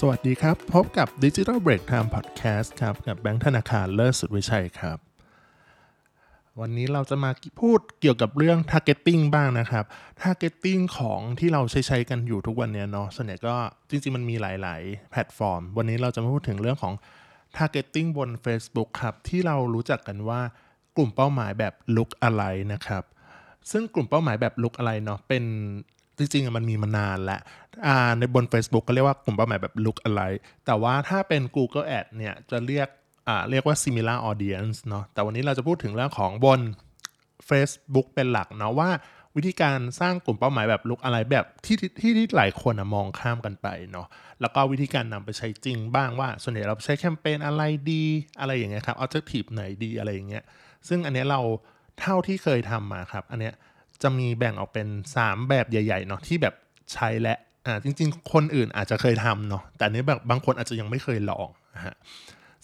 [0.00, 4.98] สวัสดีครับ พบกับ Digital Break Time Podcast ครับ กับแบงค์ธนาคารเลิศสุดวิชัยครับ
[6.60, 7.30] วันนี้เราจะมา
[7.60, 9.84] พูดเกี่ยวกับเรื่อง targeting บ้างนะครับ
[10.22, 13.54] targeting ของที่เราใช้ใช้กันอยู่ทุกวันนี้เนาะส่วนใหญ่ก็
[13.90, 16.94] จริงๆ มันมีหลาย ๆ แพลตฟอร์ม วันนี้เราจะมาพูดถึงเรื่องของ
[17.56, 20.40] targeting บน Facebook ครับ ที่เรารู้จักกันว่า
[20.96, 23.04] กลุ่มเป้าหมายแบบ look อะไรนะครับ
[23.70, 25.44] ซึ่งกลุ่มเป้าหมายแบบ look อะไรเนาะเป็น
[26.18, 27.40] จริงๆมันมีมานานแล้ว
[28.18, 30.22] ในบน Facebook ก็เรียกว่ากลุ่มเป้าหมายแบบ look อะไร
[30.66, 32.88] แต่ว่าถ้าเป็น Google Ad เนี่ยจะเรียก
[33.50, 36.60] เรียกว่า similar audience เนาะแต่วันนี้เราจะพูดถึงเรื่องของบน
[37.48, 38.90] Facebook เป็นหลักเนาะว่า
[39.36, 44.06] วิธีการสร้างกลุ่มเป้าหมายแบบลุกอะไรแบบที่ที่ที่หลายคนมองข้ามกันไปเนาะ
[44.40, 48.04] แล้วก็วิธีการนำไปใช้จริงบ้างว่า ส่วนใหญ่เราใช้แคมเปญอะไรดี
[48.40, 50.44] อะไรอย่างเงี้ยครับ objective ไหนดีอะไรอย่างเงี้ย
[50.88, 51.40] ซึ่งอันนี้เรา
[52.00, 53.54] เท่าที่เคยทำมาครับ อันเนี้ย
[54.02, 56.54] จะมีแบ่งออกเป็น 3 แบบใหญ่ๆเนาะที่แบบ
[56.92, 57.34] ใช้และ
[57.66, 61.94] อ่าจริง ๆ คนอื่นอาจจะเคยทำเนาะแต่นี้แบบบางคนอาจจะยังไม่เคยลองนะฮะ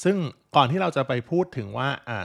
[0.02, 0.16] ซึ่ง
[0.56, 2.24] ก่อนที่เราจะไปพูดถึงว่าอ่า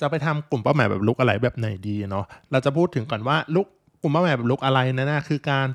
[0.00, 3.66] จะไปทำกลุ่มเป้าหมายแบบลุกอะไรแบบไหนดีเนาะเราจะพูดถึงก่อนว่าลุก
[4.02, 5.68] กลุ่มเป้าหมายแบบลุกอะไรนะนะคือการ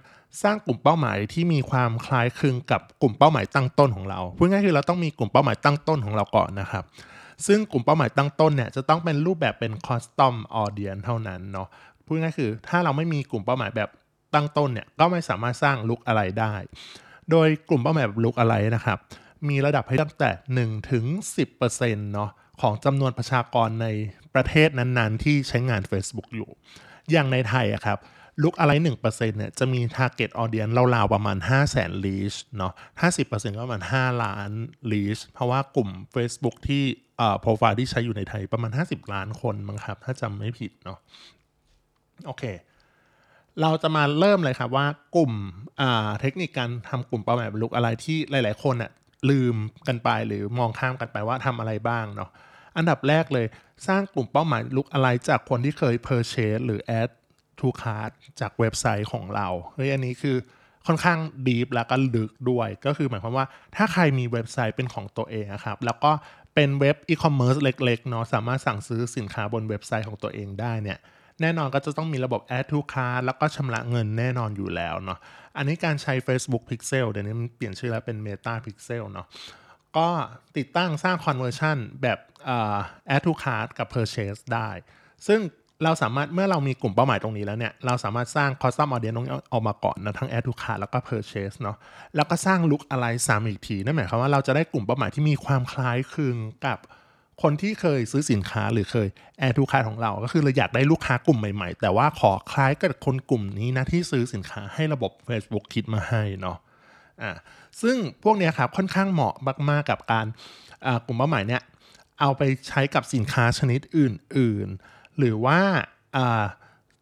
[0.43, 6.83] สร้างกลุ่มเป้าหมายที่มีความคล้ายคลึงกับกลุ่มเป้าหมายตั้งต้นของเราพูดง่ายคือเราต้องมีกลุ่มเป้าหมายตั้งต้นของเราก่อนนะครับ
[7.47, 11.67] ซึ่งกลุ่มเป้าหมายตั้งต้นเนี่ยจะต้องเป็นรูปแบบเป็น custom audience เท่านั้นเนาะ
[12.05, 13.89] พูดง่ายคือ ถ้าเราไม่มีกลุ่มเป้าหมายแบบ
[14.33, 16.53] ตั้งต้นเนี่ยก็ไม่สามารถสร้างลุกอะไรได้
[17.31, 18.97] โดยกลุ่มเป้าหมายแบบลุกอะไรนะครับ
[19.49, 20.29] มีระดับให้ตั้งแต่
[20.77, 21.05] 1ถึง
[21.59, 22.29] 10%เนาะ
[22.61, 23.87] ของจำนวนประชากรใน
[24.33, 26.49] ประเทศนั้นๆ ที่ใช้งาน Facebook อยู่
[27.11, 27.97] อย่างในไทยอะครับ
[28.43, 29.05] ลุกอะไร1%
[29.37, 32.73] เนี่ยจะมี target audience ราวๆประมาณ 5 0 0 0 0 0 reach เนาะ
[33.11, 34.49] 50%ก็ประมาณ 5 ล้าน
[34.91, 36.83] reach เพราะว่ากลุ่ม Facebook ที่
[37.17, 40.99] เอ่อโปรไฟล์ที่ใช้อยู่ในไทยประมาณ 50 ล้านคนมั้งครับ ถ้าจำไม่ผิดเนาะ
[42.25, 42.43] โอเค
[43.61, 45.33] เราจะมาเริ่มเลยครับว่ากลุ่ม
[46.21, 48.91] เทคนิคการทำกลุ่มเป้าหมายบรรลุอะไรที่หลาย ๆ คนอะ
[49.29, 49.55] ลืม
[49.87, 52.29] กันไปหรือมองข้ามกันไปว่าทำอะไรบ้างเนาะ
[52.77, 53.47] อันดับแรกเลย
[53.87, 57.09] สร้างกลุ่มเป้าหมายลุกอะไรจากคนที่เคย purchase หรือ add
[57.59, 60.37] to cart จากเว็บไซต์ของเราเฮ้ยอันนี้คือ
[60.87, 63.45] ค่อนข้าง deep แล้วก็ลึกด้วย ก็คือหมายความว่า
[63.75, 66.11] ถ้าใครมีเว็บไซต์เป็นของตัวเองครับ แล้วก็
[66.55, 70.99] เป็นเว็บอีคอมเมิร์ซเล็กๆเนาะสามารถสั่งซื้อสินค้าบนเว็บไซต์ของตัวเองได้เนี่ย
[71.41, 75.19] แน่นอนก็จะต้องมีระบบ add to cart แล้วก็ชำระเงินแน่นอนอยู่แล้วเนาะ
[75.57, 79.27] อันนี้การใช้ Facebook Pixel เดี๋ยวนี้มันเปลี่ยนชื่อแล้วเป็น Meta Pixel เนาะ
[79.97, 80.07] ก็
[80.57, 82.19] ติดตั้งสร้าง conversion แบบ
[83.15, 84.69] add to cart กับ purchase ได้
[85.27, 85.41] ซึ่ง
[85.83, 91.77] เราสามารถเมื่อเรามีกลุ่มเป้าหมายตรงนี้แล้วเนี่ย เราสามารถสร้าง custom audience ตรงนี้ออกมาก่อนนะทั้ง add to cart แล้วก็ purchase เนาะ
[92.15, 96.79] แล้วก็สร้าง look อะไรซ้ำอีกที นั่นหมายความว่าเราจะได้กลุ่มเป้าหมายที่มีความคล้ายคลึงกับ
[97.41, 99.07] คนที่เคยซื้อสินค้าหรือเคย
[99.39, 106.57] แอร์ทูคาของเรา ก็คือเราอยากได้ลูกค้ากลุ่มใหม่ๆ แต่ว่าขอคล้ายกับคนกลุ่มนี้นะที่ซื้อสินค้าให้ระบบ Facebook คิดมาให้เนาะ
[107.21, 107.31] อ่า
[107.81, 109.35] ซึ่งพวกนี้ครับค่อนข้างเหมาะ
[109.69, 110.25] มากๆกับการ
[111.05, 111.61] กลุ่มเป้าหมายเนี่ย
[112.19, 115.59] เอาไปใช้กับสินค้าชนิดอื่นๆ หรือว่า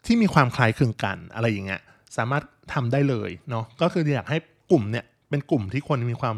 [0.05, 1.81] ที่มีความคล้ายคลึงกันอะไรอย่างเงี้ย
[2.17, 2.43] สามารถ
[2.73, 4.37] ทำได้เลยเนาะก็คืออยากให้
[4.71, 6.35] กลุ่มเนี่ยเป็นกลุ่มที่คนมีความ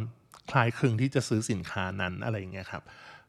[0.51, 2.83] คล้ายคลึงที่จะซื้อสินค้านั้นอะไรอย่างเงี้ยครับ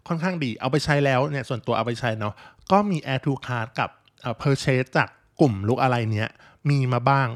[0.09, 2.35] ค่อนข้างดีเอาไปใช้แล้วเนี่ยส่วนตัวเอาไปใช้เนาะ
[2.73, 5.09] ก็มี Air to Card กับเอ่อ Purchase จาก
[5.41, 6.29] กลุ่มลุกอะไรเนี้ย
[6.71, 7.29] มีมาบ้าง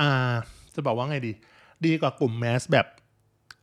[0.00, 0.32] อ่า
[0.74, 1.32] จะบอกว่าไงดี
[1.86, 2.86] ดีกว่ากลุ่ม mass แบบ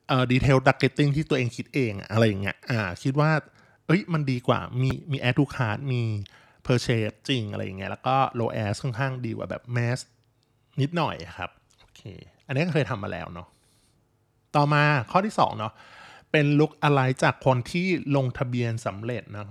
[0.07, 3.31] เอ่อ detailed targeting ที่ตัวเองคิดเองอะไรอย่างเงี้ยอ่าคิดว่า
[3.87, 6.01] เอ้ยมันดีกว่ามีมี Add to Cart มี
[6.65, 9.99] Purchase จริงอะไรอย่างเงี้ยแล้วก็ Lookalike ค่อนข้างดีกว่าแบบ mass
[10.81, 11.49] นิดหน่อยครับ
[11.81, 12.01] โอเค
[12.47, 13.47] อันนี้ก็เคยทำมาแล้วเนาะ
[14.55, 15.73] ต่อมาข้อที่2เนาะ
[16.31, 19.45] เป็น Lookalike จากคนที่ลงทะเบียนสำเร็จนะ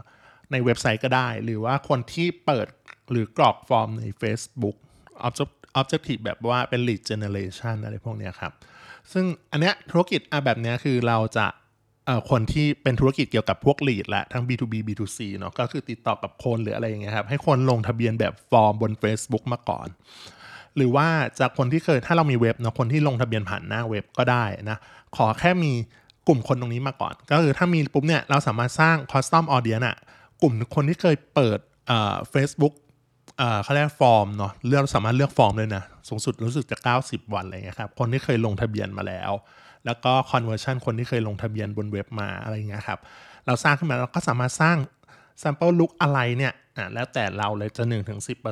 [0.52, 2.66] ในเว็บไซต์ก็ได้ หรือว่าคนที่เปิด
[3.10, 4.76] หรือกรอกฟอร์มใน Facebook
[5.80, 8.52] Objective แบบว่าเป็น lead generation อะไรพวกนี้ครับ
[9.12, 11.46] ซึ่งอันเนี้ยธุรกิจแบบเนี้ยคือเราจะ
[12.30, 19.88] คนที่เป็นธุรกิจเกี่ยวกับพวก lead และทั้ง B2B B2C เนาะก็คือติดต่อกับคนหรืออะไรอย่างเงี้ยครับ ให้คนลงทะเบียนแบบฟอร์มบน Facebook มาก่อน
[20.76, 21.06] หรือว่า
[21.40, 24.78] จากคนที่เคยถ้าเรามีเว็บเนาะคนที่ลงทะเบียนผ่านหน้าเว็บก็ได้นะ
[25.16, 25.72] ขอแค่มี
[26.28, 29.96] กลุ่มคนตรงนี้มาก่อน ก็คือถ้ามีปุ๊บเนี่ยเราสามารถสร้างคอสตอมออเดียนอะ
[30.42, 32.74] กลุ่มคนที่เคยเปิดเอ่อเฟซบุ๊ก
[33.38, 36.76] เอ่อเขาเรียกฟอร์มเนาะเลือกสามารถเลือกฟอร์มเลยนะสูงสุดรู้สึกจะ
[37.06, 39.32] 90 วันอะไรเงี้ยครับคนที่เคยลงทะเบียนมาแล้ว
[39.86, 42.98] แล้วก็ conversion คนที่เคยลงทะเบียนบนเว็บมาอะไรเงี้ยครับ
[43.46, 44.76] เราสร้างขึ้นมาเราก็สามารถสร้าง
[45.42, 47.84] sample look อะไรเนี่ยอะแล้วแต่เราเลยจะ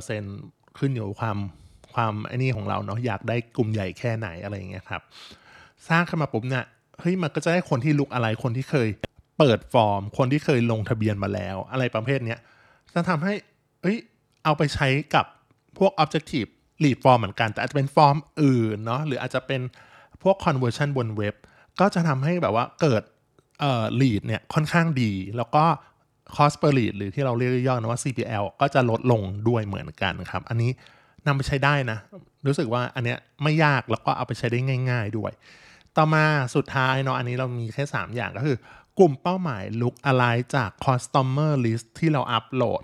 [0.05, 1.39] 1-10%ขึ้นอยู่ความ
[1.95, 5.03] ความไอ้นี่ของเราเนาะอยากได้กลุ่มใหญ่แค่ไหนอะไรอย่างเงี้ยครับ
[5.89, 6.65] สร้างขึ้นมาปุ๊บเนี่ย
[7.01, 8.89] เฮ้ยมันก็จะได้คนที่ Lookalike คนที่เคย
[9.39, 12.39] เปิดฟอร์ม คนที่เคยลงทะเบียนมาแล้ว อะไรประเภทเนี้ย
[12.95, 13.35] จะทำให้
[13.83, 13.99] เฮ้ย
[14.45, 15.27] เอาไปใช้กับ
[15.79, 16.51] พวก objective
[16.83, 19.61] lead form เหมือนกัน แต่อาจจะเป็นฟอร์มอื่นเนาะหรืออาจจะเป็น
[20.23, 21.35] พวก conversion บนเว็บ
[21.81, 23.03] ก็จะทำให้แบบว่าเกิด
[23.61, 25.65] เอ่อ lead เนี่ยค่อนข้างดี แล้วก็
[26.37, 30.71] cost per lead หรือที่เราเรียกย่อๆนะว่า CPL ก็จะลดลงด้วยเหมือนกันครับ อันนี้
[31.27, 31.99] นำไปใช้ได้นะ
[32.47, 35.33] รู้สึกว่าอันเนี้ยไม่ยากแล้วก็เอาไปใช้ได้ง่าย ๆด้วย
[35.97, 36.25] ต่อมา
[36.55, 38.57] สุดท้ายเนาะอันนี้เรามีแค่ 3 อย่างก็คือ
[38.99, 42.83] กลุ่มเป้าหมาย look alike จาก customer list ที่เราอัปโหลด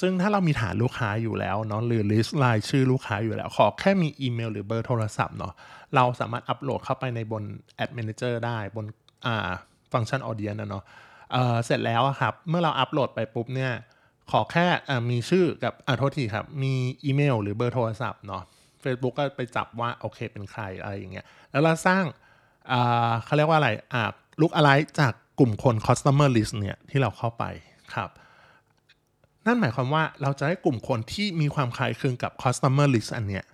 [0.00, 5.54] ซึ่งถ้าเรามีฐานลูกค้าอยู่แล้วเนาะหรือ list รายชื่อลูกค้าอยู่แล้ว ขอแค่มีอีเมลหรือเบอร์โทรศัพท์เนาะ
[5.94, 7.42] เราสามารถอัปโหลดเข้าไปในบน
[7.84, 8.86] Ad Manager ได้บน
[9.26, 9.50] อ่า
[9.92, 10.84] ฟังก์ชัน Audience นะเนาะ
[11.32, 13.72] เอ่อเสร็จแล้วอะครับ เมื่อเราอัปโหลดไปปุ๊บเนี่ย
[14.30, 16.74] ขอแค่อ่ามีชื่อกับอ่าโทษทีครับ มี
[17.04, 18.42] อีเมลหรือเบอร์โทรศัพท์เนาะ
[18.82, 22.04] Facebook ก็ไปจับว่าโอเคเป็นใครอะไรอย่างเงี้ย แล้วเราสร้าง
[22.72, 24.02] อ่าเขาเรียกว่าอะไรอ่า
[24.40, 24.70] ลุกอะไร
[25.00, 27.44] จากกลุ่มคน customer list เนี่ยที่เราเข้าไป
[27.94, 28.10] ครับ
[29.46, 33.44] นั่นหมายความว่าเราจะได้กลุ่มคนที่มีความคล้ายคลึงกับ customer list อันเนี้ย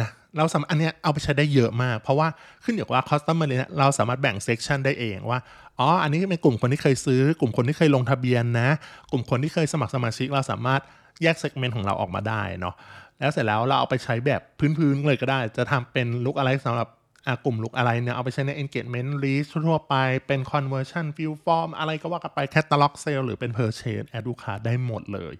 [0.00, 2.28] นะเราสามารถอันเนี้ยเอาไปใช้ได้เยอะมาก เพราะว่า
[2.64, 5.40] ขึ้นอยู่กับว่า customer list เนี่ยเราสามารถแบ่ง section ได้เองว่า
[5.78, 8.68] อ๋ออันนี้เป็นกลุ่มคนที่เคยซื้อ กลุ่มคนที่เคยลงทะเบียนนะ
[9.12, 10.80] กลุ่มคนที่เคยสมัครสมาชิกเราสามารถ
[11.22, 12.74] แยก segment ของเราออกมาได้เนาะ
[13.18, 16.88] แล้วเสร็จแล้วเราเอาไปใช้แบบพื้นๆเลยก็ได้ จะทำเป็นลุกอะไรสำหรับ
[17.44, 19.94] กลุ่มลุกอะไรเนี่ยเอาไปใช้ใน engagement list ทั่วไป
[20.26, 25.34] เป็น conversion field form อะไรก็ว่ากันไป catalog sale หรือเป็น purchase add ลูกค้าได้หมดเลย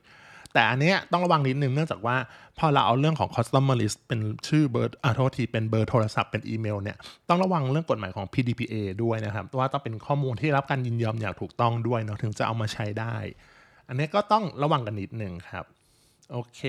[0.56, 2.16] แต่อันเนี้ยต้องระวังนิดนึงเนื่องจากว่า
[2.58, 6.96] พอเราเอาเรื่องของ customer list เป็นชื่อเบอร์อ่าโทษทีเป็นเบอร์โทรศัพท์เป็นอีเมลเนี่ย
[7.28, 13.16] ต้องระวังเรื่องกฎหมายของ PDPA ด้วยนะครับว่าต้องเป็นข้อมูลที่รับการยินยอมอย่างถูกต้องด้วยเนาะถึงจะเอามาใช้ได้
[13.88, 15.64] อันนี้ก็ต้องระวังกันนิดนึงครับ
[16.32, 16.60] โอเค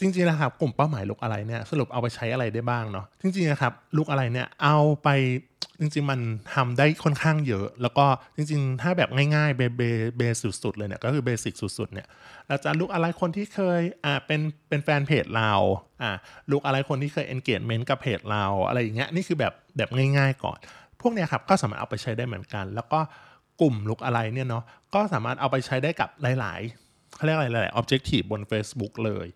[0.00, 5.08] จริงๆนะครับกลุ่มเป้าหมายลุกอะไรเนี่ยสรุปเอาไปใช้อะไรได้บ้างเนาะจริงๆนะครับลุกอะไรเนี่ยเอาไป
[5.80, 6.20] จริงๆมัน
[6.54, 8.06] ทำได้ค่อนข้างเยอะ แล้วก็
[8.36, 9.82] จริงๆ ถ้าแบบง่ายๆเบเบ
[10.16, 12.06] เบสุดๆเลยเนี่ยก็คือเบสิกสุดๆเนี่ย
[12.48, 15.52] เราจะลุกอะไรคนที่เคยอ่าเป็นเป็นแฟนเพจเรา
[16.02, 16.10] อ่า
[16.50, 20.58] ลุกอะไรคนที่เคย engagement กับเพจเราอะไรอย่างเงี้ยนี่คือแบบแบบง่าย ๆ ก่อน
[21.00, 23.00] พวกเนี้ยครับก็สามารถเอาไปใช้ได้เหมือนกัน แล้วก็
[23.60, 29.26] กลุ่มลุกอะไรเนี่ยเนาะก็สามารถเอาไปใช้ได้กับหลายๆเขาเรียกอะไรหลายๆ objective บน Facebook เลย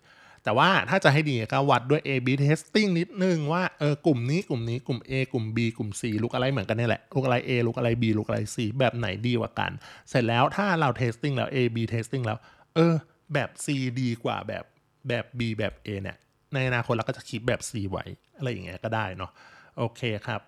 [0.43, 8.57] แต่ว่าถ้าจะให้ดีก็วัดด้วย A/B testing นิดนึงว่าเออกลุ่มนี้กลุ่มนี้กลุ่ม A กลุ่ม B กลุ่ม C ลุกอะไรเหมือนกันนี่แหละลุกอะไร A ลุกอะไร B ลุกอะไร C
[8.79, 9.71] แบบไหนดีกว่ากัน
[10.09, 12.37] เสร็จแล้วถ้าเรา testing แล้ว A/B testing แล้ว
[12.75, 12.93] เออ
[13.33, 13.67] แบบ C
[14.01, 14.63] ดีกว่าแบบ
[15.07, 16.17] แบบ B แบบ A เนี่ย
[16.53, 18.05] ในอนาคตเราก็จะคิดแบบ C ไว้
[18.37, 19.31] อะไรอย่างเงี้ยก็ได้เนาะ
[19.77, 20.41] โอเคครับ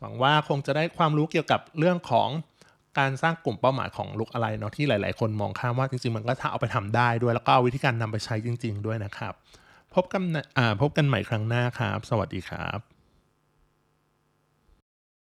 [0.00, 2.28] หวังว่าคงจะได้ความรู้เกี่ยวกับเรื่องของ
[2.98, 9.32] การสร้างกลุ่มเป้าหมายของลุกอะไรเนาะที่หลาย ๆ คนมองข้ามว่าจริง ๆ มันก็ถ้าเอาไปทำได้ด้วย แล้วก็วิธีการนำไปใช้จริง ๆ ด้วยนะครับ
[9.94, 10.22] พบกัน
[10.58, 12.97] อ่าพบกันใหม่ครั้งหน้าครับ สวัสดีครับ